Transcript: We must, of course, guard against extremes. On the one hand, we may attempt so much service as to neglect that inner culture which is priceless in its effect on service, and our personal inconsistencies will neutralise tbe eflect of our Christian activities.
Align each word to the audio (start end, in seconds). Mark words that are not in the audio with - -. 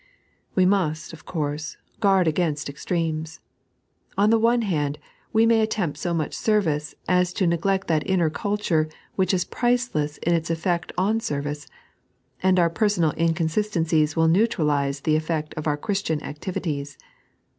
We 0.55 0.65
must, 0.65 1.13
of 1.13 1.27
course, 1.27 1.77
guard 1.99 2.27
against 2.27 2.69
extremes. 2.69 3.39
On 4.17 4.31
the 4.31 4.39
one 4.39 4.63
hand, 4.63 4.97
we 5.31 5.45
may 5.45 5.61
attempt 5.61 5.99
so 5.99 6.11
much 6.11 6.33
service 6.33 6.95
as 7.07 7.31
to 7.33 7.45
neglect 7.45 7.85
that 7.87 8.09
inner 8.09 8.31
culture 8.31 8.89
which 9.15 9.31
is 9.31 9.45
priceless 9.45 10.17
in 10.23 10.33
its 10.33 10.49
effect 10.49 10.91
on 10.97 11.19
service, 11.19 11.67
and 12.41 12.57
our 12.57 12.71
personal 12.71 13.11
inconsistencies 13.15 14.15
will 14.15 14.27
neutralise 14.27 15.01
tbe 15.01 15.21
eflect 15.21 15.53
of 15.53 15.67
our 15.67 15.77
Christian 15.77 16.19
activities. 16.23 16.97